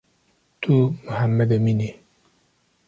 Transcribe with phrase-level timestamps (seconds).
[0.61, 0.71] Tu
[1.05, 1.89] Mihemmed Emîn î